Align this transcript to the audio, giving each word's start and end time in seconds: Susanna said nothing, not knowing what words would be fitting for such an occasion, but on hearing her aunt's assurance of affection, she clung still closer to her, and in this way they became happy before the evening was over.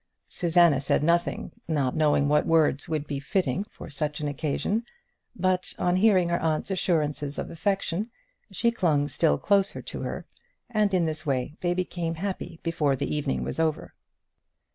Susanna 0.27 0.81
said 0.81 1.03
nothing, 1.03 1.51
not 1.67 1.95
knowing 1.95 2.27
what 2.27 2.47
words 2.47 2.89
would 2.89 3.05
be 3.05 3.19
fitting 3.19 3.63
for 3.65 3.87
such 3.87 4.19
an 4.19 4.27
occasion, 4.27 4.83
but 5.35 5.75
on 5.77 5.97
hearing 5.97 6.29
her 6.29 6.39
aunt's 6.41 6.71
assurance 6.71 7.21
of 7.37 7.51
affection, 7.51 8.09
she 8.51 8.71
clung 8.71 9.07
still 9.07 9.37
closer 9.37 9.79
to 9.79 10.01
her, 10.01 10.25
and 10.71 10.91
in 10.95 11.05
this 11.05 11.23
way 11.23 11.53
they 11.61 11.75
became 11.75 12.15
happy 12.15 12.59
before 12.63 12.95
the 12.95 13.15
evening 13.15 13.43
was 13.43 13.59
over. 13.59 13.93